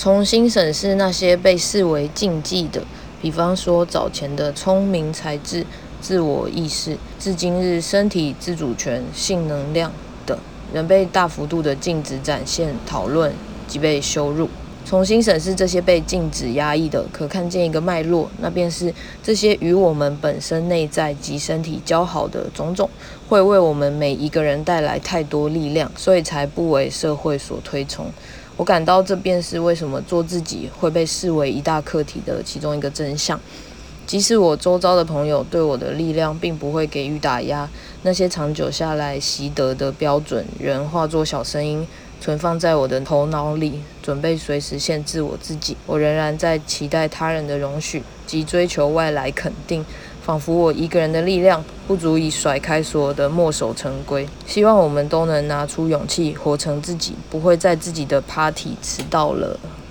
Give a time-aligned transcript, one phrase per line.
[0.00, 2.82] 重新审视那些被视为禁忌的，
[3.20, 5.66] 比方说早前的聪明才智、
[6.00, 9.92] 自我意识，至今日身体自主权、性能量
[10.24, 10.38] 等，
[10.72, 13.34] 仍被大幅度的禁止展现、讨论
[13.68, 14.48] 及被羞辱。
[14.84, 22.90] 重新审视这些被禁止压抑的，可看见一个脉络，那便是这些与我们本身内在及身体交好的种种，
[23.28, 28.06] 会为我们每一个人带来太多力量，所以才不为社会所推崇。
[28.56, 33.38] 我感到这便是为什么做自己会被视为一大课题的其中一个真相。
[34.06, 37.68] 即使我周遭的朋友对我的力量并不会给予打压，
[38.02, 41.86] 那些长久下来习得的标准仍化作小声音。
[42.20, 45.76] 存放在我的头脑里，准备随时限制我自己。
[45.86, 49.84] 我仍然在期待他人的容许及追求外来肯定，
[50.22, 54.28] 仿佛我一个人的力量不足以甩开所有的墨守成规。
[54.46, 59.58] 希望我们都能拿出勇气，活成自己，不会在自己的 party 迟到了。